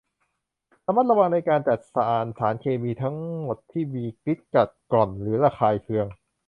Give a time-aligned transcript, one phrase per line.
[0.85, 6.07] ระมัดระวังในการจัดการสารเคมีทั้งหมดที่มีฤทธิ์กัดกร่อนหรือระคายเคือง